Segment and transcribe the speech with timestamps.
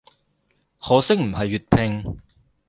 [0.79, 2.19] 可惜唔係粵拼